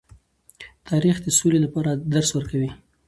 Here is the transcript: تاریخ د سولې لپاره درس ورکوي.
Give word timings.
تاریخ 0.89 1.15
د 1.21 1.27
سولې 1.39 1.59
لپاره 1.65 1.91
درس 2.13 2.29
ورکوي. 2.33 2.69